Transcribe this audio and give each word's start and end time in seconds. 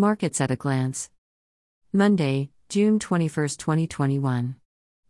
Markets 0.00 0.40
at 0.40 0.50
a 0.50 0.56
glance. 0.56 1.10
Monday, 1.92 2.48
June 2.70 2.98
21, 2.98 3.48
2021. 3.48 4.56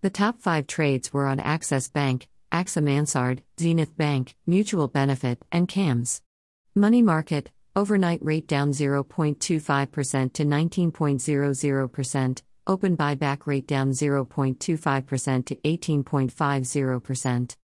The 0.02 0.10
top 0.10 0.42
five 0.42 0.68
trades 0.68 1.14
were 1.14 1.28
on 1.28 1.40
Access 1.40 1.88
Bank, 1.88 2.28
AXA 2.52 2.84
Mansard, 2.84 3.44
Zenith 3.60 3.96
Bank, 3.98 4.36
Mutual 4.46 4.88
Benefit, 4.88 5.42
and 5.52 5.68
CAMS. 5.68 6.22
Money 6.76 7.02
Market, 7.02 7.50
overnight 7.76 8.24
rate 8.24 8.48
down 8.48 8.72
0.25% 8.72 10.34
to 10.34 10.46
19.00%, 10.46 12.42
open 12.68 12.96
buyback 12.96 13.48
rate 13.48 13.66
down 13.68 13.90
0.25% 13.92 15.46
to 15.46 15.56
18.50%. 15.56 17.56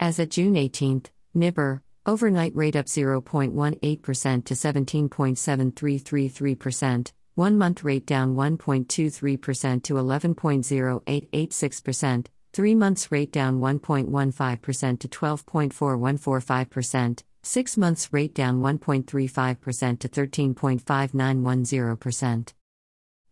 As 0.00 0.18
at 0.18 0.30
June 0.30 0.56
18, 0.56 1.02
NIBOR, 1.36 1.82
overnight 2.04 2.56
rate 2.56 2.74
up 2.74 2.86
0.18% 2.86 4.44
to 4.44 4.54
17.7333%, 4.54 7.12
one 7.34 7.56
month 7.56 7.82
rate 7.82 8.04
down 8.04 8.34
1.23% 8.34 9.82
to 9.84 9.94
11.0886%, 9.94 12.26
three 12.52 12.74
months 12.74 13.10
rate 13.10 13.32
down 13.32 13.58
1.15% 13.60 14.98
to 14.98 15.08
12.4145%, 15.08 17.22
six 17.42 17.78
months 17.78 18.12
rate 18.12 18.34
down 18.34 18.60
1.35% 18.60 19.98
to 19.98 20.08
13.5910%. 20.08 22.52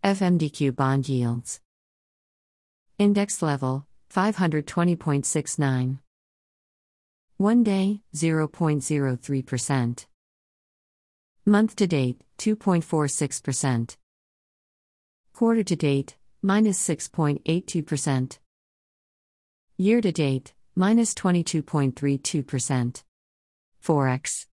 FMDQ 0.02 0.74
bond 0.74 1.06
yields. 1.08 1.60
Index 2.98 3.42
level 3.42 3.86
520.69. 4.14 5.98
One 7.36 7.62
day 7.62 8.00
0.03%. 8.14 10.06
Month 11.46 11.76
to 11.76 11.86
date 11.86 12.20
2.46%. 12.40 13.96
Quarter 15.34 15.62
to 15.62 15.76
date 15.76 16.16
minus 16.42 16.78
6.82%. 16.88 18.38
Year 19.76 20.00
to 20.00 20.10
date, 20.10 20.54
minus 20.74 21.12
22.32%. 21.14 23.02
Forex. 23.84 24.46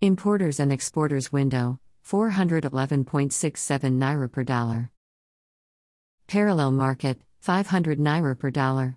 Importers 0.00 0.58
and 0.60 0.72
exporters 0.72 1.32
window, 1.32 1.78
411.67 2.04 3.04
naira 3.98 4.30
per 4.30 4.42
dollar. 4.42 4.90
Parallel 6.26 6.72
market, 6.72 7.20
500 7.40 7.98
naira 7.98 8.36
per 8.36 8.50
dollar. 8.50 8.96